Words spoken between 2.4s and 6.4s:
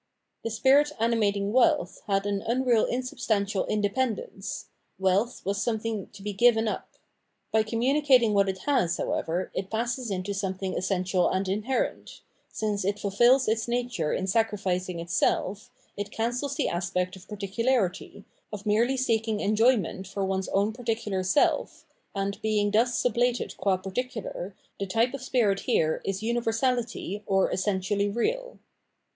unreal insubstan tial independence; wealth was something to be